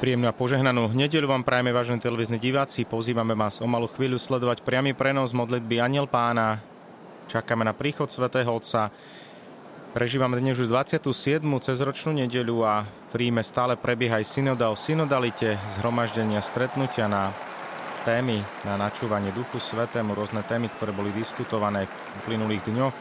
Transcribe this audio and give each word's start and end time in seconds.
Príjemnú 0.00 0.32
a 0.32 0.32
požehnanú 0.32 0.96
nedeľu 0.96 1.28
vám 1.28 1.44
prajeme, 1.44 1.76
vážení 1.76 2.00
televízni 2.00 2.40
diváci. 2.40 2.88
Pozývame 2.88 3.36
vás 3.36 3.60
o 3.60 3.68
malú 3.68 3.84
chvíľu 3.84 4.16
sledovať 4.16 4.64
priamy 4.64 4.96
prenos 4.96 5.36
modlitby 5.36 5.76
Aniel 5.76 6.08
Pána. 6.08 6.56
Čakáme 7.28 7.68
na 7.68 7.76
príchod 7.76 8.08
svätého 8.08 8.48
Otca. 8.48 8.88
Prežívame 9.92 10.40
dnes 10.40 10.56
už 10.56 10.72
27. 10.72 11.44
cezročnú 11.44 12.16
nedeľu 12.16 12.64
a 12.64 12.88
v 13.12 13.28
Ríme 13.28 13.44
stále 13.44 13.76
prebieha 13.76 14.24
aj 14.24 14.40
synoda 14.40 14.72
o 14.72 14.76
synodalite, 14.80 15.60
zhromaždenia, 15.76 16.40
stretnutia 16.40 17.04
na 17.04 17.36
témy, 18.08 18.40
na 18.64 18.80
načúvanie 18.80 19.36
Duchu 19.36 19.60
Svetému, 19.60 20.16
rôzne 20.16 20.40
témy, 20.48 20.72
ktoré 20.72 20.96
boli 20.96 21.12
diskutované 21.12 21.84
v 21.84 21.92
uplynulých 22.24 22.64
dňoch, 22.72 22.96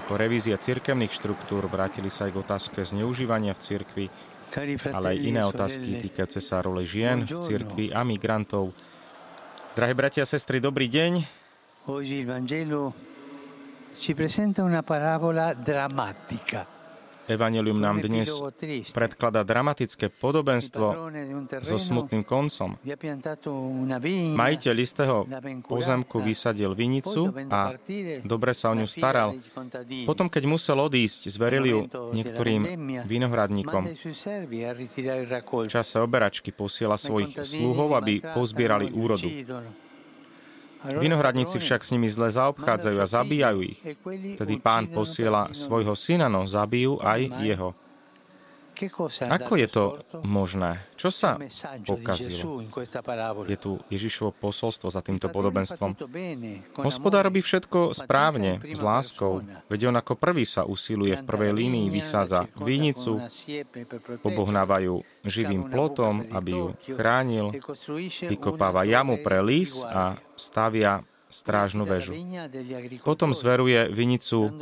ako 0.00 0.16
revízia 0.16 0.56
cirkevných 0.56 1.12
štruktúr, 1.12 1.68
vrátili 1.68 2.08
sa 2.08 2.24
aj 2.24 2.32
k 2.32 2.40
otázke 2.40 2.80
zneužívania 2.88 3.52
v 3.52 3.60
cirkvi, 3.60 4.06
ale 4.92 5.16
aj 5.16 5.18
iné 5.18 5.42
otázky 5.42 5.96
týkajúce 6.08 6.44
sa 6.44 6.60
role 6.60 6.84
žien 6.84 7.24
v 7.24 7.40
cirkvi 7.40 7.86
a 7.90 8.04
migrantov. 8.04 8.76
Drahí 9.72 9.96
bratia 9.96 10.22
a 10.22 10.28
sestry, 10.28 10.60
dobrý 10.60 10.92
deň. 10.92 11.12
Oggi 11.88 12.22
il 12.22 12.28
Vangelo 12.28 12.92
ci 13.96 14.14
presenta 14.14 14.62
una 14.62 14.82
parabola 14.82 15.54
drammatica. 15.54 16.81
Evangelium 17.30 17.78
nám 17.78 18.02
dnes 18.02 18.30
predkladá 18.90 19.46
dramatické 19.46 20.10
podobenstvo 20.10 20.86
so 21.62 21.78
smutným 21.78 22.26
koncom. 22.26 22.74
Majiteľ 24.34 24.74
istého 24.82 25.26
pozemku 25.70 26.18
vysadil 26.18 26.74
vinicu 26.74 27.30
a 27.46 27.78
dobre 28.26 28.52
sa 28.58 28.70
o 28.70 28.78
ňu 28.78 28.90
staral. 28.90 29.38
Potom, 30.02 30.26
keď 30.26 30.42
musel 30.50 30.78
odísť, 30.82 31.30
zveril 31.30 31.64
ju 31.64 31.80
niektorým 32.10 32.62
vinohradníkom. 33.06 33.82
V 35.52 35.70
čase 35.70 35.96
oberačky 36.02 36.50
posiela 36.50 36.98
svojich 36.98 37.38
sluhov, 37.38 37.94
aby 37.98 38.18
pozbierali 38.18 38.90
úrodu. 38.90 39.30
Vinohradníci 40.82 41.62
však 41.62 41.86
s 41.86 41.92
nimi 41.94 42.10
zle 42.10 42.30
zaobchádzajú 42.30 42.98
a 42.98 43.06
zabíjajú 43.06 43.58
ich. 43.62 43.78
Vtedy 44.34 44.58
pán 44.58 44.90
posiela 44.90 45.50
svojho 45.54 45.94
syna, 45.94 46.26
no 46.26 46.42
zabijú 46.42 46.98
aj 46.98 47.20
jeho. 47.42 47.70
Ako 49.28 49.52
je 49.54 49.68
to 49.70 49.84
možné? 50.26 50.82
Čo 50.98 51.14
sa 51.14 51.38
pokazilo? 51.86 52.64
Je 53.46 53.58
tu 53.60 53.78
Ježišovo 53.92 54.34
posolstvo 54.34 54.88
za 54.90 55.04
týmto 55.04 55.30
podobenstvom. 55.30 55.94
Hospodár 56.82 57.28
robí 57.30 57.44
všetko 57.44 57.94
správne, 57.94 58.58
s 58.62 58.80
láskou, 58.80 59.44
veď 59.70 59.92
on 59.92 59.96
ako 60.00 60.18
prvý 60.18 60.42
sa 60.42 60.66
usiluje 60.66 61.14
v 61.18 61.26
prvej 61.26 61.52
línii, 61.54 61.92
vysádza 61.92 62.48
vinicu, 62.58 63.20
obohnávajú 64.24 65.04
živým 65.22 65.70
plotom, 65.70 66.26
aby 66.34 66.50
ju 66.56 66.66
chránil, 66.96 67.54
vykopáva 68.26 68.82
jamu 68.82 69.22
pre 69.22 69.38
lis 69.44 69.82
a 69.86 70.18
stavia 70.34 71.04
strážnu 71.32 71.88
väžu. 71.88 72.12
Potom 73.02 73.32
zveruje 73.32 73.88
vinicu 73.88 74.52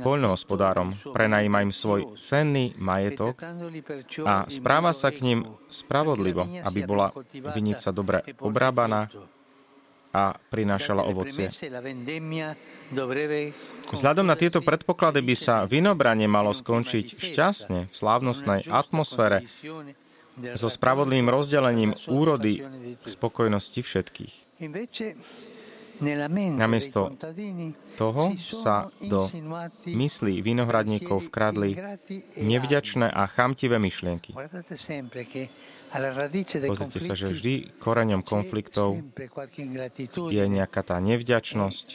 poľnohospodárom, 0.00 0.94
prenajíma 1.10 1.66
im 1.66 1.74
svoj 1.74 2.14
cenný 2.22 2.72
majetok 2.78 3.42
a 4.24 4.46
správa 4.46 4.94
sa 4.94 5.10
k 5.10 5.20
ním 5.26 5.38
spravodlivo, 5.66 6.46
aby 6.62 6.80
bola 6.86 7.10
vinica 7.52 7.90
dobre 7.90 8.22
obrábaná 8.38 9.10
a 10.12 10.36
prinášala 10.36 11.08
ovocie. 11.08 11.48
Vzhľadom 13.88 14.26
na 14.28 14.36
tieto 14.36 14.60
predpoklady 14.60 15.24
by 15.24 15.34
sa 15.34 15.64
vinobranie 15.64 16.28
malo 16.28 16.52
skončiť 16.52 17.16
šťastne 17.16 17.88
v 17.88 17.94
slávnostnej 17.96 18.68
atmosfére 18.68 19.48
so 20.56 20.68
spravodlivým 20.68 21.28
rozdelením 21.32 21.96
úrody 22.08 22.60
k 23.00 23.06
spokojnosti 23.08 23.80
všetkých. 23.80 24.34
Namiesto 26.02 27.14
toho 27.94 28.34
sa 28.38 28.90
do 28.98 29.30
myslí 29.86 30.42
vinohradníkov 30.42 31.30
vkradli 31.30 31.78
nevďačné 32.42 33.06
a 33.06 33.30
chamtivé 33.30 33.78
myšlienky. 33.78 34.34
Pozrite 36.66 37.00
sa, 37.04 37.14
že 37.14 37.26
vždy 37.30 37.78
koreňom 37.78 38.26
konfliktov 38.26 38.98
je 40.32 40.42
nejaká 40.42 40.82
tá 40.82 40.98
nevďačnosť 40.98 41.86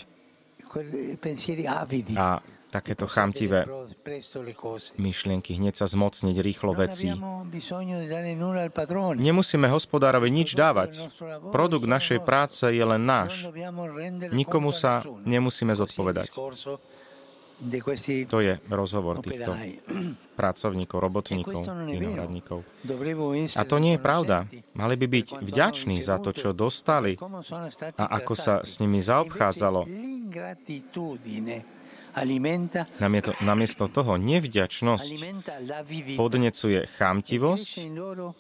a 2.16 2.28
takéto 2.68 3.08
chamtivé 3.08 3.64
myšlienky, 5.00 5.56
hneď 5.56 5.80
sa 5.80 5.88
zmocniť 5.88 6.36
rýchlo 6.44 6.76
vecí. 6.76 7.16
Nemusíme 9.18 9.68
hospodárovi 9.72 10.30
nič 10.32 10.54
dávať. 10.54 10.92
Produkt 11.52 11.88
našej 11.88 12.20
práce 12.24 12.68
je 12.68 12.84
len 12.84 13.04
náš. 13.08 13.48
Nikomu 14.32 14.76
sa 14.76 15.04
nemusíme 15.24 15.72
zodpovedať. 15.74 16.32
To 18.30 18.38
je 18.38 18.54
rozhovor 18.70 19.18
týchto 19.18 19.58
pracovníkov, 20.40 20.98
robotníkov, 21.02 21.66
vinohradníkov. 21.90 22.62
A 23.58 23.64
to 23.66 23.82
nie 23.82 23.98
je 23.98 24.02
pravda. 24.02 24.46
Mali 24.78 24.94
by 24.94 25.08
byť 25.10 25.28
vďační 25.42 25.98
za 26.06 26.22
to, 26.22 26.38
čo 26.38 26.54
dostali 26.54 27.18
a 27.98 28.06
ako 28.22 28.34
sa 28.38 28.62
s 28.62 28.78
nimi 28.78 29.02
zaobchádzalo. 29.02 29.90
Namiesto, 32.98 33.32
namiesto 33.46 33.86
toho 33.86 34.18
nevďačnosť 34.18 35.18
podnecuje 36.18 36.80
chamtivosť 36.90 37.70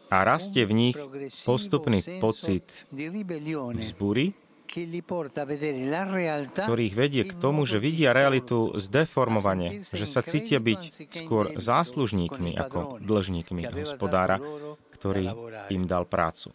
a 0.09 0.17
rastie 0.25 0.65
v 0.65 0.73
nich 0.73 0.95
postupný 1.45 2.01
pocit 2.17 2.89
vzbury, 3.77 4.33
ktorých 6.57 6.93
vedie 6.93 7.23
k 7.23 7.33
tomu, 7.37 7.63
že 7.63 7.77
vidia 7.77 8.11
realitu 8.17 8.75
zdeformovane, 8.75 9.85
že 9.85 10.05
sa 10.09 10.25
cítia 10.25 10.59
byť 10.59 10.81
skôr 11.23 11.55
záslužníkmi 11.55 12.57
ako 12.57 12.99
dlžníkmi 12.99 13.61
hospodára, 13.77 14.41
ktorý 14.97 15.31
im 15.69 15.85
dal 15.85 16.09
prácu. 16.09 16.51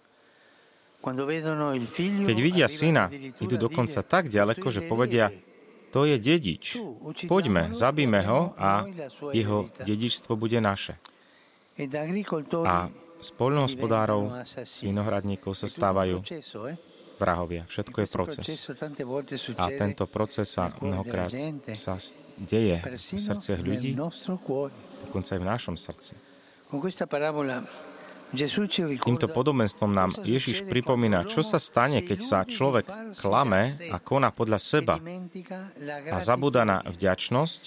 Keď 1.02 2.38
vidia 2.38 2.70
syna, 2.70 3.10
idú 3.42 3.58
dokonca 3.58 4.06
tak 4.06 4.30
ďaleko, 4.30 4.70
že 4.70 4.86
povedia, 4.86 5.34
to 5.92 6.08
je 6.08 6.16
dedič. 6.16 6.80
Poďme, 7.28 7.76
zabíme 7.76 8.24
ho 8.24 8.56
a 8.56 8.88
jeho 9.36 9.68
dedičstvo 9.84 10.34
bude 10.40 10.56
naše. 10.58 10.96
A 12.64 12.76
z 13.22 13.30
poľnohospodárov, 13.38 14.42
z 14.42 14.78
vinohradníkov 14.82 15.54
sa 15.54 15.70
stávajú 15.70 16.24
vrahovia. 17.22 17.62
Všetko 17.70 17.96
je 18.02 18.08
proces. 18.10 18.46
A 19.60 19.64
tento 19.70 20.10
proces 20.10 20.50
sa 20.50 20.74
mnohokrát 20.82 21.30
sa 21.76 21.94
deje 22.34 22.82
v 22.82 23.20
srdciach 23.20 23.60
ľudí, 23.62 23.94
dokonca 25.06 25.30
aj 25.36 25.40
v 25.40 25.46
našom 25.46 25.76
srdci. 25.78 26.18
Týmto 28.32 29.28
podobenstvom 29.28 29.92
nám 29.92 30.16
Ježiš 30.24 30.64
pripomína, 30.64 31.28
čo 31.28 31.44
sa 31.44 31.60
stane, 31.60 32.00
keď 32.00 32.18
sa 32.24 32.38
človek 32.48 32.88
klame 33.20 33.76
a 33.92 34.00
koná 34.00 34.32
podľa 34.32 34.56
seba 34.56 34.96
a 36.08 36.16
zabúda 36.16 36.64
na 36.64 36.80
vďačnosť, 36.80 37.62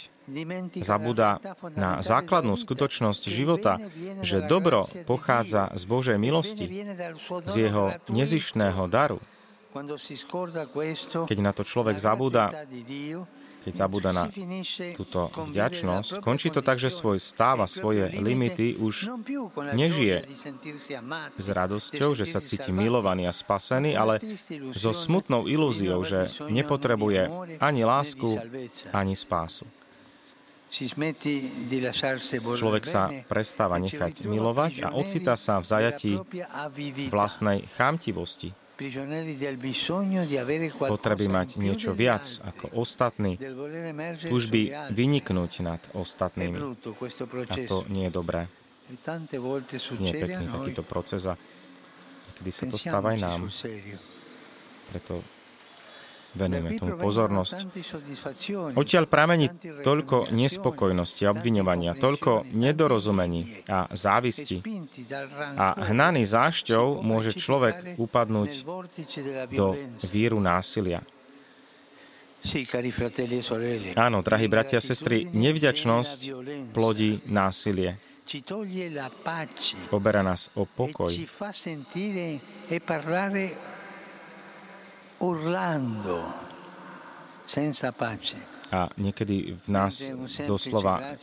zabúda 0.82 1.38
na 1.78 2.02
základnú 2.02 2.58
skutočnosť 2.58 3.24
života, 3.30 3.78
že 4.26 4.42
dobro 4.50 4.90
pochádza 5.06 5.70
z 5.78 5.84
Božej 5.86 6.18
milosti, 6.18 6.66
z 7.46 7.54
jeho 7.54 7.94
nezištného 8.10 8.90
daru. 8.90 9.22
Keď 11.30 11.38
na 11.46 11.52
to 11.54 11.62
človek 11.62 12.02
zabúda, 12.02 12.66
keď 13.66 13.74
zabúda 13.74 14.14
na 14.14 14.30
túto 14.94 15.34
vďačnosť, 15.34 16.22
končí 16.22 16.54
to 16.54 16.62
tak, 16.62 16.78
že 16.78 16.94
svoj 16.94 17.18
stáv 17.18 17.66
a 17.66 17.68
svoje 17.68 18.14
limity 18.14 18.78
už 18.78 19.10
nežije. 19.74 20.30
S 21.34 21.48
radosťou, 21.50 22.14
že 22.14 22.30
sa 22.30 22.38
cíti 22.46 22.70
milovaný 22.70 23.26
a 23.26 23.34
spasený, 23.34 23.98
ale 23.98 24.22
so 24.78 24.94
smutnou 24.94 25.50
ilúziou, 25.50 26.06
že 26.06 26.30
nepotrebuje 26.46 27.58
ani 27.58 27.82
lásku, 27.82 28.38
ani 28.94 29.18
spásu. 29.18 29.66
Človek 32.36 32.84
sa 32.84 33.08
prestáva 33.32 33.80
nechať 33.80 34.28
milovať 34.28 34.74
a 34.84 34.94
ocitá 34.94 35.40
sa 35.40 35.58
v 35.64 35.66
zajatí 35.66 36.14
vlastnej 37.08 37.64
chámtivosti, 37.80 38.52
potreby 40.76 41.26
mať 41.32 41.50
niečo 41.58 41.96
viac 41.96 42.24
ako 42.44 42.76
ostatní, 42.76 43.40
túžby 44.28 44.76
vyniknúť 44.92 45.52
nad 45.64 45.82
ostatnými. 45.96 46.60
A 47.50 47.56
to 47.68 47.88
nie 47.88 48.08
je 48.08 48.14
dobré. 48.14 48.52
Nie 49.98 50.14
je 50.14 50.22
pekný 50.30 50.46
takýto 50.52 50.84
proces 50.86 51.26
a 51.26 51.34
kedy 52.38 52.52
sa 52.52 52.64
to 52.70 52.78
stáva 52.78 53.16
aj 53.16 53.20
nám. 53.24 53.40
Preto 54.94 55.35
venujeme 56.36 56.76
tomu 56.78 57.00
pozornosť. 57.00 57.58
Odtiaľ 58.76 59.08
pramení 59.08 59.48
toľko 59.82 60.30
nespokojnosti 60.30 61.24
a 61.26 61.34
obviňovania, 61.34 61.98
toľko 61.98 62.46
nedorozumení 62.52 63.66
a 63.72 63.88
závisti. 63.90 64.60
A 65.56 65.80
hnaný 65.90 66.28
zášťou 66.28 67.02
môže 67.02 67.34
človek 67.34 67.98
upadnúť 67.98 68.52
do 69.56 69.76
víru 70.12 70.38
násilia. 70.44 71.02
Áno, 73.98 74.22
drahí 74.22 74.46
bratia 74.46 74.78
a 74.78 74.86
sestry, 74.86 75.26
nevďačnosť 75.34 76.20
plodí 76.70 77.26
násilie. 77.26 77.98
Poberá 79.90 80.22
nás 80.26 80.50
o 80.58 80.66
pokoj. 80.66 81.14
A 88.74 88.92
niekedy 89.00 89.56
v 89.56 89.68
nás 89.72 90.12
doslova 90.44 91.16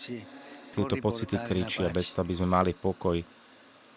tieto 0.73 0.97
pocity 0.97 1.37
kričia, 1.43 1.93
bez 1.93 2.15
toho, 2.17 2.25
aby 2.25 2.33
sme 2.33 2.49
mali 2.49 2.73
pokoj. 2.73 3.21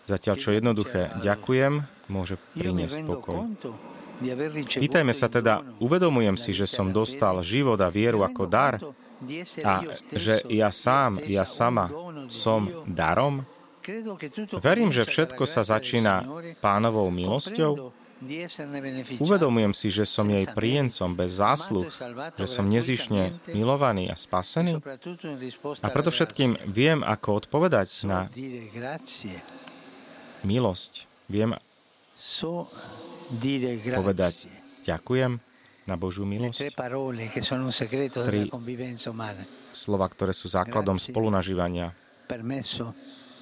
Zatiaľ, 0.05 0.35
čo 0.37 0.49
jednoduché 0.51 1.15
ďakujem, 1.23 1.81
môže 2.11 2.35
priniesť 2.53 3.07
pokoj. 3.07 3.47
Pýtajme 4.75 5.11
sa 5.11 5.27
teda, 5.27 5.63
uvedomujem 5.79 6.35
si, 6.39 6.51
že 6.55 6.67
som 6.69 6.91
dostal 6.91 7.39
život 7.43 7.79
a 7.81 7.91
vieru 7.91 8.23
ako 8.23 8.43
dar 8.47 8.79
a 9.63 9.73
že 10.11 10.43
ja 10.51 10.69
sám, 10.71 11.19
ja 11.23 11.47
sama 11.47 11.87
som 12.27 12.67
darom? 12.87 13.43
Verím, 14.59 14.89
že 14.89 15.05
všetko 15.05 15.43
sa 15.45 15.61
začína 15.61 16.25
pánovou 16.59 17.07
milosťou. 17.13 18.04
Uvedomujem 19.21 19.73
si, 19.73 19.87
že 19.93 20.05
som 20.05 20.25
jej 20.29 20.45
príjemcom 20.49 21.13
bez 21.13 21.37
zásluh, 21.37 21.87
že 22.35 22.47
som 22.49 22.65
nezišne 22.65 23.39
milovaný 23.53 24.09
a 24.09 24.15
spasený. 24.17 24.81
A 25.81 25.87
preto 25.89 26.09
všetkým 26.09 26.57
viem, 26.69 27.01
ako 27.05 27.45
odpovedať 27.45 27.89
na 28.09 28.29
milosť. 30.45 31.09
Viem 31.25 31.57
povedať 33.97 34.35
ďakujem 34.85 35.31
na 35.85 35.95
Božiu 35.97 36.25
milosť. 36.25 36.73
Tri 38.13 38.41
slova, 39.73 40.05
ktoré 40.09 40.33
sú 40.33 40.47
základom 40.49 40.97
spolunažívania. 40.97 41.93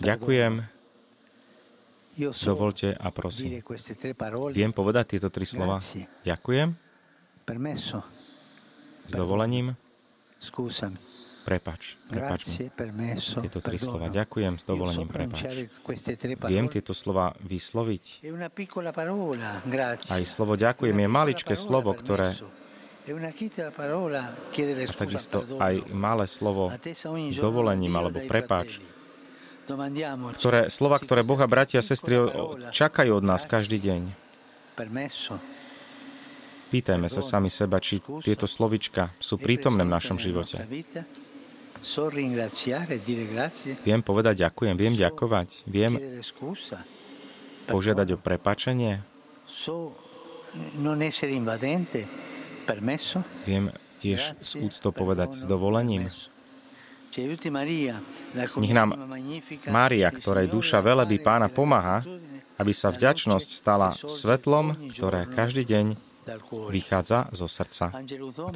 Ďakujem, 0.04 0.54
dovolte 2.18 2.94
a 2.94 3.08
prosím. 3.10 3.62
Viem 4.54 4.72
povedať 4.72 5.18
tieto 5.18 5.30
tri 5.34 5.46
slova. 5.46 5.82
Ďakujem. 6.24 6.68
S 9.04 9.14
dovolením. 9.14 9.76
Prepač, 11.44 12.00
prepač. 12.08 12.64
Tieto 13.20 13.60
tri 13.60 13.76
slova. 13.76 14.08
Ďakujem, 14.08 14.54
s 14.56 14.64
dovolením, 14.64 15.12
prepač. 15.12 15.44
Viem 16.48 16.72
tieto 16.72 16.96
slova 16.96 17.36
vysloviť. 17.44 18.24
Aj 20.08 20.24
slovo 20.24 20.56
ďakujem 20.56 20.98
je 21.04 21.08
maličké 21.12 21.54
slovo, 21.60 21.92
ktoré 21.92 22.32
a 23.04 24.94
takisto 24.96 25.44
aj 25.60 25.76
malé 25.92 26.24
slovo 26.24 26.72
s 26.72 27.36
dovolením 27.36 27.92
alebo 28.00 28.24
prepáč, 28.24 28.80
ktoré, 30.36 30.68
slova, 30.68 31.00
ktoré 31.00 31.24
Boha, 31.24 31.48
bratia 31.48 31.80
a 31.80 31.86
sestry 31.86 32.20
čakajú 32.76 33.20
od 33.20 33.26
nás 33.26 33.48
každý 33.48 33.80
deň. 33.80 34.02
Pýtajme 36.74 37.06
sa 37.06 37.22
sami 37.22 37.54
seba, 37.54 37.78
či 37.78 38.02
tieto 38.26 38.50
slovička 38.50 39.14
sú 39.22 39.38
prítomné 39.38 39.86
v 39.86 39.94
našom 39.94 40.18
živote. 40.18 40.66
Viem 43.86 44.02
povedať 44.02 44.36
ďakujem, 44.48 44.76
viem 44.80 44.96
ďakovať, 44.98 45.50
viem 45.70 45.94
požiadať 47.70 48.08
o 48.16 48.18
prepačenie. 48.18 49.04
Viem 53.44 53.66
tiež 54.00 54.22
s 54.40 54.52
úctou 54.58 54.92
povedať 54.96 55.30
s 55.38 55.44
dovolením. 55.46 56.10
Nech 58.34 58.74
nám 58.74 58.90
Mária, 59.70 60.10
ktorej 60.10 60.50
duša 60.50 60.82
velebí 60.82 61.22
pána 61.22 61.46
pomáha, 61.46 62.02
aby 62.58 62.74
sa 62.74 62.90
vďačnosť 62.90 63.50
stala 63.54 63.94
svetlom, 63.94 64.90
ktoré 64.94 65.30
každý 65.30 65.62
deň 65.66 65.86
vychádza 66.72 67.28
zo 67.36 67.52
srdca. 67.52 67.92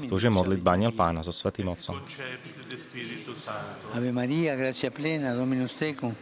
Tu 0.07 0.15
je 0.15 0.31
modlitba 0.31 0.79
Aniel 0.79 0.95
Pána 0.95 1.19
so 1.19 1.35
Svetým 1.35 1.67
Otcom. 1.67 1.99
Ave 3.91 4.09
Maria, 4.15 4.55
gracia 4.55 4.87
plena, 4.87 5.35
Dominus 5.35 5.75
tecum, 5.75 6.15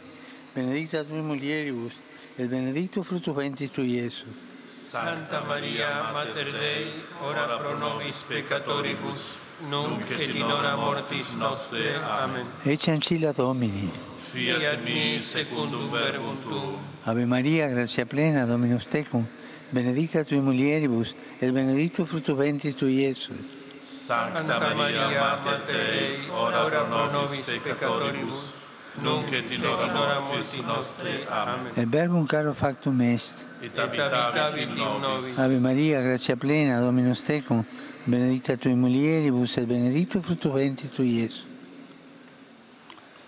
benedicta 0.58 1.06
tui 1.06 1.22
mulieribus, 1.22 1.94
et 2.36 2.50
benedictus 2.50 3.06
fructus 3.06 3.36
ventris 3.36 3.70
tui, 3.70 4.02
Iesus. 4.02 4.28
Santa 4.68 5.46
Maria, 5.46 6.12
Mater 6.12 6.50
Dei, 6.50 6.90
ora 7.22 7.46
pro 7.62 7.78
nobis 7.78 8.26
peccatoribus, 8.26 9.44
nunc 9.69 10.12
et 10.12 10.36
in 10.36 10.44
hora 10.44 10.75
mortis 10.75 11.34
nostre. 11.38 11.96
Amen. 12.04 12.46
Ecce 12.63 12.92
ancilla 12.92 13.31
Domini. 13.31 13.92
Fiat 14.31 14.84
mi 14.84 15.19
secundum 15.19 15.90
verbum 15.90 16.38
tuum. 16.42 16.78
Ave 17.06 17.25
Maria, 17.25 17.68
gracia 17.68 18.06
plena, 18.06 18.46
Dominus 18.46 18.86
tecum, 18.86 19.25
benedicta 19.69 20.24
tui 20.24 20.40
mulieribus, 20.40 21.16
et 21.40 21.52
benedictus 21.52 22.10
fructus 22.10 22.36
ventris 22.36 22.75
tui, 22.75 23.00
Iesus. 23.00 23.36
Sancta 23.84 24.74
Maria, 24.75 25.07
Mater 25.07 25.62
Dei, 25.68 26.30
ora 26.31 26.66
pro 26.66 27.12
nobis 27.12 27.42
peccatoribus, 27.42 28.51
nunc 29.01 29.31
et 29.31 29.51
in 29.51 29.63
hora 29.63 30.19
mortis 30.19 30.62
nostre. 30.66 31.25
Amen. 31.30 31.72
Et 31.78 31.86
verbum 31.88 32.28
caro 32.28 32.54
factum 32.54 33.00
est. 33.01 33.46
Et 33.62 33.78
habitavit 33.78 34.68
in 34.68 34.75
nobis. 34.75 35.38
Ave 35.38 35.60
Maria, 35.60 36.01
gratia 36.01 36.36
plena, 36.36 36.81
Dominus 36.81 37.24
tecum, 37.24 37.63
benedicta 38.06 38.56
tui 38.57 38.75
mulieribus, 38.75 39.57
et 39.57 39.66
benedictus 39.66 40.24
fructus 40.24 40.52
ventris 40.54 40.90
tui, 40.92 41.19
Iesus. 41.19 41.46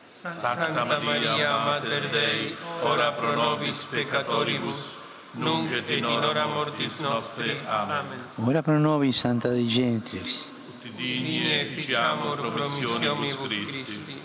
Sancta 0.07 0.83
Maria, 0.85 1.57
Mater 1.63 2.09
Dei, 2.09 2.55
ora 2.81 3.11
pro 3.11 3.35
nobis 3.35 3.85
peccatoribus, 3.85 4.97
nunc 5.33 5.71
et 5.71 5.89
in 5.89 6.05
hora 6.05 6.45
mortis 6.47 6.99
nostri. 6.99 7.55
Amen. 7.67 8.05
Ora 8.35 8.61
pro 8.61 8.79
nobis, 8.79 9.17
Santa 9.17 9.49
Dei 9.49 9.67
Gentris. 9.67 10.45
Ut 10.69 10.91
digni 10.95 11.51
efficiamur 11.59 12.35
promissionibus 12.35 13.35
Christi. 13.35 14.21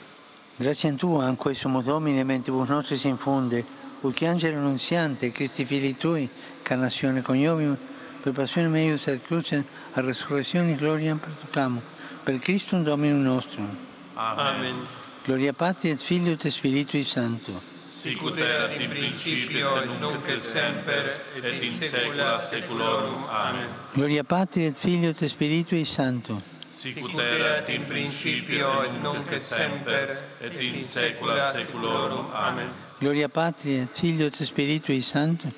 Grazie 0.57 0.91
a 0.91 0.95
Tu, 0.95 1.15
anque 1.17 1.55
sumo 1.55 1.83
Domine, 1.83 2.25
mentibus 2.25 2.69
nostris 2.69 3.05
infunde, 3.05 3.65
ut 4.01 4.23
angelo 4.23 4.59
annunziante, 4.59 5.31
Christi 5.31 5.65
fili 5.65 5.97
Tui, 5.97 6.29
carnazione 6.63 7.21
coniovium, 7.21 7.77
per 8.23 8.33
passione 8.33 8.69
meius 8.69 9.09
et 9.09 9.21
crucem, 9.27 9.65
a 9.93 10.01
resurrezione 10.01 10.77
gloria 10.77 11.17
perducamo, 11.17 11.83
per 12.25 12.39
Christum 12.39 12.85
Dominum 12.85 13.23
nostrum. 13.23 13.69
Amen. 14.15 14.87
Gloria 15.25 15.53
Patri 15.53 15.91
et 15.91 16.01
Filio 16.01 16.33
et 16.33 16.49
Spiritui 16.49 17.05
Sancto 17.05 17.71
sicut 17.93 18.39
erat 18.39 18.81
in 18.81 18.89
principio 18.89 19.77
et 19.83 19.91
nunc 20.01 20.29
et 20.29 20.41
semper 20.41 21.11
et 21.37 21.63
in 21.63 21.79
saecula 21.79 22.39
saeculorum. 22.39 23.27
Amen. 23.29 23.69
Gloria 23.93 24.25
Patri 24.25 24.65
et 24.67 24.77
Filio 24.77 25.11
et 25.11 25.29
Spiritui 25.29 25.85
Sancto. 25.85 26.41
Sicut 26.69 27.21
erat 27.21 27.69
in 27.69 27.85
principio 27.85 28.71
et 28.87 28.97
nunc 29.03 29.31
et 29.33 29.43
semper 29.43 30.17
et 30.41 30.57
in 30.61 30.83
saecula 30.83 31.53
saeculorum. 31.53 32.31
Amen. 32.33 32.73
Gloria 32.99 33.29
Patri 33.29 33.77
et 33.81 33.91
Filio 33.91 34.27
et 34.27 34.45
Spiritui 34.45 35.03
Sancto. 35.03 35.53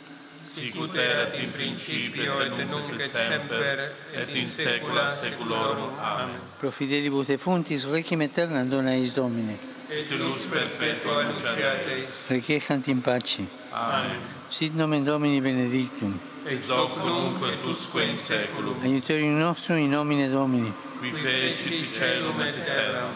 Sicut 0.55 0.95
erat 0.95 1.35
in 1.43 1.51
principio 1.51 2.41
et 2.41 2.57
nunc 2.71 3.01
et 3.01 3.09
semper 3.11 3.91
et 4.15 4.37
in 4.37 4.51
saecula 4.51 5.11
saeculorum. 5.11 5.91
Amen. 5.99 6.39
Pro 6.61 6.71
fidelibus 6.71 7.27
defuntis 7.27 7.85
requiem 7.91 8.21
aeterna 8.21 8.65
dona 8.65 8.95
eis 8.95 9.15
Domine 9.15 9.59
et 9.91 10.11
lux 10.11 10.47
perpetua 10.47 11.25
luceat 11.25 11.89
eis. 11.91 12.15
Requiescant 12.31 12.87
in 12.89 13.03
pace. 13.03 13.43
Amen. 13.73 14.21
Sit 14.49 14.75
nomen 14.75 15.05
Domini 15.05 15.41
benedictum. 15.41 16.21
Ex 16.47 16.71
hoc 16.71 16.97
nunc 17.05 17.43
et 17.51 17.67
usque 17.67 18.03
in 18.03 18.17
seculum. 18.17 18.79
Aiuterium 18.83 19.39
nostrum 19.39 19.79
in 19.79 19.91
nomine 19.91 20.31
Domini. 20.31 20.73
Qui 21.01 21.11
fecit 21.11 21.85
celum 21.85 22.41
et 22.41 22.65
terram. 22.65 23.11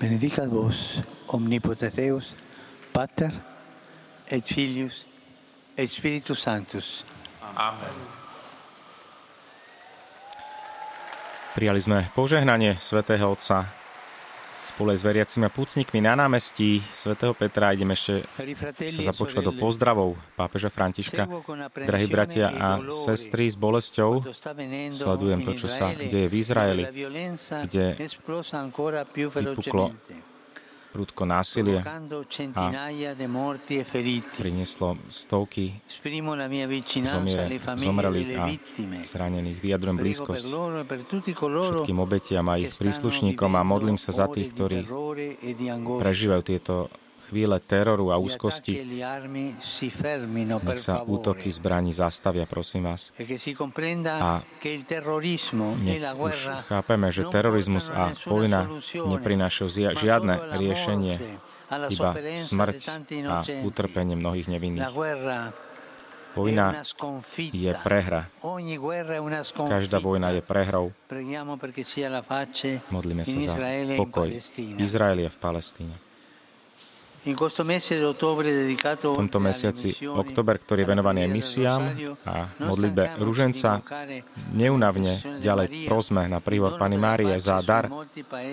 Benedicat 0.00 0.48
vos, 0.48 1.00
omnipotens 1.28 1.92
Deus, 1.94 2.34
Pater, 2.94 3.34
et 4.30 4.46
Filius, 4.46 5.02
et 5.74 5.90
Spiritus 5.90 6.38
Sanctus. 6.38 7.02
Amen. 7.58 7.90
Prijali 11.58 11.82
sme 11.82 12.06
požehnanie 12.14 12.78
svätého 12.78 13.26
Otca. 13.26 13.66
spolu 14.64 14.96
s 14.96 15.04
veriacimi 15.04 15.50
putníkmi 15.52 16.00
na 16.00 16.16
námestí 16.16 16.80
svätého 16.94 17.36
Petra 17.36 17.76
idem 17.76 17.92
ešte 17.92 18.24
sa 18.88 19.12
započúvať 19.12 19.44
do 19.44 19.54
pozdravov 19.58 20.16
pápeža 20.38 20.72
Františka. 20.72 21.28
Drahí 21.84 22.06
bratia 22.08 22.48
a 22.48 22.80
sestry, 22.88 23.52
s 23.52 23.60
bolesťou 23.60 24.24
sledujem 24.88 25.44
to, 25.44 25.52
čo 25.52 25.68
sa 25.68 25.92
deje 25.92 26.30
v 26.30 26.34
Izraeli, 26.40 26.84
kde 27.68 27.98
vypuklo 29.34 29.92
prudko 30.94 31.26
násilie 31.26 31.82
a 32.54 32.64
prinieslo 34.38 34.94
stovky 35.10 35.74
zomrelých 37.74 38.30
a 38.38 38.46
zranených. 39.02 39.58
Vyjadrujem 39.58 39.98
blízkosť 39.98 40.46
všetkým 41.42 41.98
obetiam 41.98 42.46
a 42.46 42.62
ich 42.62 42.70
príslušníkom 42.78 43.58
a 43.58 43.62
modlím 43.66 43.98
sa 43.98 44.14
za 44.14 44.30
tých, 44.30 44.54
ktorí 44.54 44.86
prežívajú 45.98 46.42
tieto 46.46 46.86
chvíle 47.34 47.58
teroru 47.58 48.14
a 48.14 48.16
úzkosti, 48.22 48.78
nech 48.86 50.78
sa 50.78 51.02
útoky 51.02 51.50
zbraní 51.50 51.90
zastavia, 51.90 52.46
prosím 52.46 52.86
vás. 52.86 53.10
A 54.22 54.30
nech 55.82 56.06
už 56.14 56.36
chápeme, 56.70 57.10
že 57.10 57.26
terorizmus 57.26 57.90
a 57.90 58.14
vojna 58.30 58.70
neprinášajú 58.94 59.98
žiadne 59.98 60.34
riešenie, 60.62 61.18
iba 61.90 62.10
smrť 62.38 62.78
a 63.26 63.42
utrpenie 63.66 64.14
mnohých 64.14 64.46
nevinných. 64.46 64.94
Vojna 66.34 66.82
je 67.54 67.72
prehra. 67.82 68.26
Každá 69.54 69.98
vojna 70.02 70.34
je 70.34 70.42
prehrou. 70.42 70.90
Modlíme 72.90 73.22
sa 73.26 73.38
za 73.38 73.54
pokoj 73.98 74.28
Izraeli 74.78 75.22
a 75.26 75.30
v 75.30 75.38
Palestíne. 75.38 76.13
V 77.24 79.16
tomto 79.16 79.40
mesiaci 79.40 79.96
oktober, 80.04 80.60
ktorý 80.60 80.84
je 80.84 80.90
venovaný 80.92 81.24
misiám 81.24 81.82
a 82.28 82.52
modlitbe 82.60 83.16
ruženca, 83.16 83.80
neunavne 84.52 85.40
ďalej 85.40 85.88
prosme 85.88 86.28
na 86.28 86.44
prívod 86.44 86.76
Pany 86.76 87.00
Márie 87.00 87.40
za 87.40 87.64
dar 87.64 87.88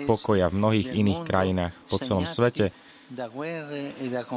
pokoja 0.08 0.48
v 0.48 0.56
mnohých 0.56 0.88
iných 0.96 1.20
krajinách 1.20 1.76
po 1.92 2.00
celom 2.00 2.24
svete, 2.24 2.72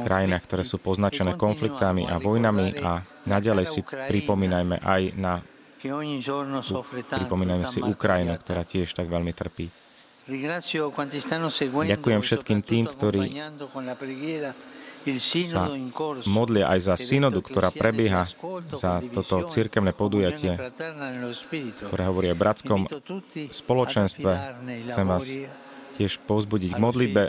krajinách, 0.04 0.44
ktoré 0.44 0.68
sú 0.68 0.76
poznačené 0.84 1.32
konfliktami 1.40 2.04
a 2.04 2.20
vojnami 2.20 2.76
a 2.76 3.00
naďalej 3.24 3.66
si 3.66 3.80
pripomínajme 3.88 4.84
aj 4.84 5.02
na 5.16 5.40
pripomínajme 7.08 7.64
si 7.64 7.80
Ukrajinu, 7.80 8.36
ktorá 8.36 8.68
tiež 8.68 8.92
tak 8.92 9.08
veľmi 9.08 9.32
trpí. 9.32 9.85
Ďakujem 10.26 12.20
všetkým 12.20 12.60
tým, 12.66 12.84
ktorí 12.90 13.30
sa 15.46 15.70
modlia 16.26 16.66
aj 16.66 16.80
za 16.90 16.94
synodu, 16.98 17.38
ktorá 17.38 17.70
prebieha 17.70 18.26
za 18.74 18.98
toto 19.14 19.46
cirkevné 19.46 19.94
podujatie, 19.94 20.58
ktoré 21.86 22.02
hovorí 22.10 22.34
o 22.34 22.36
bratskom 22.36 22.90
spoločenstve. 23.54 24.32
Chcem 24.90 25.06
vás 25.06 25.30
tiež 25.94 26.20
povzbudiť 26.26 26.76
k 26.76 26.82
modlitbe 26.82 27.22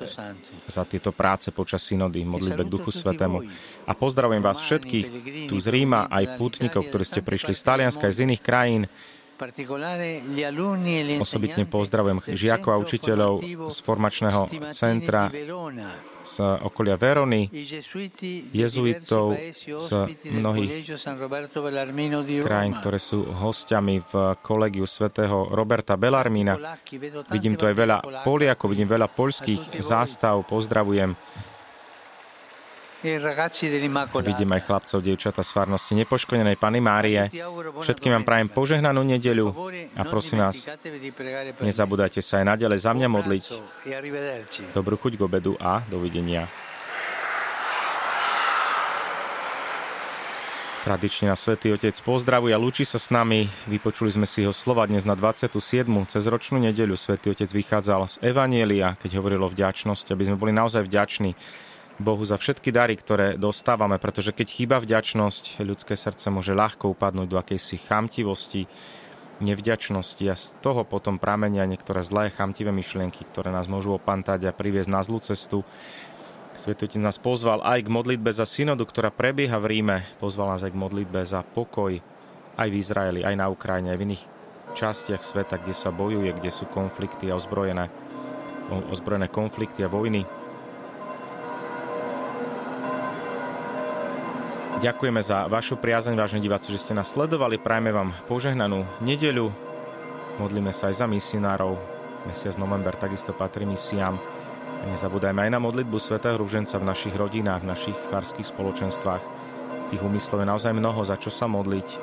za 0.68 0.84
tieto 0.84 1.14
práce 1.14 1.54
počas 1.54 1.86
synody, 1.86 2.26
modlitbe 2.28 2.66
k 2.66 2.74
Duchu 2.74 2.92
Svetému. 2.92 3.46
A 3.88 3.94
pozdravujem 3.94 4.44
vás 4.44 4.60
všetkých 4.60 5.06
tu 5.48 5.56
z 5.62 5.68
Ríma, 5.70 6.10
aj 6.10 6.36
pútnikov, 6.36 6.90
ktorí 6.90 7.06
ste 7.06 7.22
prišli 7.22 7.54
z 7.54 7.62
Talianska, 7.62 8.10
aj 8.10 8.16
z 8.18 8.24
iných 8.28 8.42
krajín, 8.44 8.84
Osobitne 11.22 11.64
pozdravujem 11.70 12.20
žiakov 12.34 12.72
a 12.74 12.78
učiteľov 12.82 13.34
z 13.70 13.78
formačného 13.86 14.42
centra 14.74 15.30
z 16.28 16.36
okolia 16.44 17.00
Verony, 17.00 17.48
jezuitov 18.52 19.38
z 19.62 19.90
mnohých 20.28 20.74
krajín, 22.44 22.74
ktoré 22.82 23.00
sú 23.00 23.24
hostiami 23.24 24.04
v 24.04 24.14
kolegiu 24.44 24.84
svätého 24.84 25.48
Roberta 25.54 25.96
Belarmína. 25.96 26.58
Vidím 27.32 27.56
tu 27.56 27.64
aj 27.64 27.76
veľa 27.78 27.98
Poliakov, 28.28 28.74
vidím 28.76 28.92
veľa 28.92 29.08
poľských 29.08 29.80
zástav, 29.80 30.44
pozdravujem 30.44 31.16
Vidím 33.04 34.50
aj 34.58 34.62
chlapcov, 34.66 35.06
dievčata 35.06 35.46
z 35.46 35.54
farnosti 35.54 35.94
nepoškodenej 36.02 36.58
Pany 36.58 36.82
Márie. 36.82 37.30
Všetkým 37.78 38.10
vám 38.18 38.26
prajem 38.26 38.50
požehnanú 38.50 39.06
nedeľu 39.06 39.54
a 39.94 40.02
prosím 40.02 40.42
vás, 40.42 40.66
nezabúdajte 41.62 42.26
sa 42.26 42.42
aj 42.42 42.58
naďalej 42.58 42.80
za 42.82 42.92
mňa 42.98 43.08
modliť. 43.14 43.44
Dobrú 44.74 44.98
chuť 44.98 45.14
k 45.14 45.22
obedu 45.22 45.54
a 45.62 45.86
dovidenia. 45.86 46.50
Tradične 50.82 51.30
na 51.30 51.36
Svetý 51.36 51.76
Otec 51.76 51.94
pozdravuje 52.00 52.56
a 52.56 52.58
lúči 52.58 52.88
sa 52.88 52.96
s 52.96 53.12
nami. 53.12 53.52
Vypočuli 53.68 54.08
sme 54.08 54.24
si 54.24 54.48
jeho 54.48 54.56
slova 54.56 54.88
dnes 54.88 55.04
na 55.04 55.20
27. 55.20 55.60
cez 56.08 56.24
ročnú 56.32 56.64
nedeľu. 56.64 56.96
Svetý 56.96 57.36
Otec 57.36 57.52
vychádzal 57.52 58.08
z 58.08 58.16
Evanielia, 58.24 58.96
keď 58.96 59.20
hovoril 59.20 59.44
o 59.44 59.52
vďačnosti, 59.52 60.08
aby 60.08 60.32
sme 60.32 60.40
boli 60.40 60.56
naozaj 60.56 60.88
vďační 60.88 61.36
Bohu 61.98 62.22
za 62.22 62.38
všetky 62.38 62.70
dary, 62.70 62.94
ktoré 62.94 63.42
dostávame, 63.42 63.98
pretože 63.98 64.30
keď 64.30 64.48
chýba 64.48 64.78
vďačnosť, 64.78 65.66
ľudské 65.66 65.98
srdce 65.98 66.30
môže 66.30 66.54
ľahko 66.54 66.94
upadnúť 66.94 67.28
do 67.28 67.42
akejsi 67.42 67.82
chamtivosti, 67.82 68.70
nevďačnosti 69.42 70.26
a 70.30 70.36
z 70.38 70.58
toho 70.62 70.86
potom 70.86 71.22
pramenia 71.22 71.66
niektoré 71.66 72.02
zlé 72.02 72.34
chamtivé 72.34 72.74
myšlienky, 72.74 73.26
ktoré 73.26 73.54
nás 73.54 73.70
môžu 73.70 73.98
opantať 73.98 74.50
a 74.50 74.54
priviesť 74.54 74.90
na 74.90 75.02
zlú 75.02 75.22
cestu. 75.22 75.62
Svetotec 76.58 76.98
nás 76.98 77.22
pozval 77.22 77.62
aj 77.62 77.86
k 77.86 77.94
modlitbe 77.94 78.34
za 78.34 78.46
synodu, 78.50 78.82
ktorá 78.82 79.14
prebieha 79.14 79.62
v 79.62 79.78
Ríme. 79.78 79.98
Pozval 80.18 80.58
nás 80.58 80.66
aj 80.66 80.74
k 80.74 80.82
modlitbe 80.82 81.22
za 81.22 81.46
pokoj 81.46 82.02
aj 82.58 82.68
v 82.74 82.80
Izraeli, 82.82 83.22
aj 83.22 83.36
na 83.38 83.46
Ukrajine, 83.54 83.94
aj 83.94 84.00
v 84.02 84.06
iných 84.10 84.24
častiach 84.74 85.22
sveta, 85.22 85.62
kde 85.62 85.78
sa 85.78 85.94
bojuje, 85.94 86.34
kde 86.34 86.50
sú 86.50 86.66
konflikty 86.66 87.30
a 87.30 87.38
ozbrojené, 87.38 87.94
ozbrojené 88.90 89.30
konflikty 89.30 89.86
a 89.86 89.90
vojny. 89.90 90.26
Ďakujeme 94.78 95.26
za 95.26 95.50
vašu 95.50 95.82
priazeň, 95.82 96.14
vážne 96.14 96.38
diváci, 96.38 96.70
že 96.70 96.78
ste 96.78 96.94
nás 96.94 97.10
sledovali. 97.10 97.58
Prajme 97.58 97.90
vám 97.90 98.14
požehnanú 98.30 98.86
nedeľu. 99.02 99.50
Modlíme 100.38 100.70
sa 100.70 100.94
aj 100.94 101.02
za 101.02 101.10
misionárov. 101.10 101.82
Mesiac 102.30 102.54
november 102.62 102.94
takisto 102.94 103.34
patrí 103.34 103.66
misiám. 103.66 104.22
A 104.78 104.84
nezabúdajme 104.86 105.50
aj 105.50 105.50
na 105.50 105.58
modlitbu 105.58 105.98
svätého 105.98 106.38
Rúženca 106.38 106.78
v 106.78 106.94
našich 106.94 107.18
rodinách, 107.18 107.66
v 107.66 107.74
našich 107.74 107.98
farských 107.98 108.46
spoločenstvách. 108.46 109.24
Tých 109.90 110.06
úmyslov 110.06 110.46
je 110.46 110.52
naozaj 110.54 110.78
mnoho, 110.78 111.02
za 111.02 111.18
čo 111.18 111.34
sa 111.34 111.50
modliť. 111.50 111.98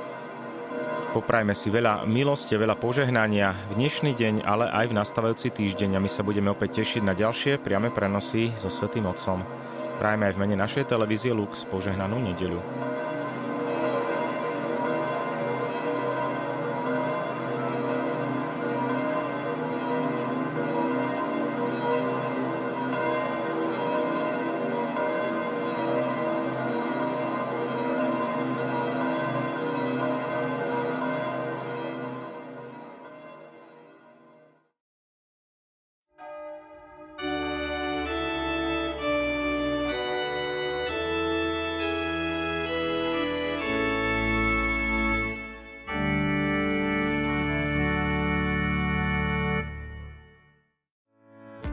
Poprajme 1.14 1.54
si 1.54 1.70
veľa 1.70 2.02
milosti, 2.10 2.58
veľa 2.58 2.74
požehnania 2.74 3.54
v 3.70 3.86
dnešný 3.86 4.18
deň, 4.18 4.42
ale 4.42 4.66
aj 4.66 4.90
v 4.90 4.98
nastávajúci 4.98 5.54
týždeň 5.54 5.94
a 5.94 6.02
my 6.02 6.10
sa 6.10 6.26
budeme 6.26 6.50
opäť 6.50 6.82
tešiť 6.82 7.06
na 7.06 7.14
ďalšie 7.14 7.62
priame 7.62 7.94
prenosy 7.94 8.50
so 8.58 8.66
Svetým 8.66 9.06
Otcom. 9.06 9.46
Prajme 9.94 10.26
aj 10.30 10.34
v 10.34 10.40
mene 10.42 10.56
našej 10.58 10.90
televízie 10.90 11.30
Lux 11.30 11.62
požehnanú 11.70 12.18
nedeľu. 12.18 12.83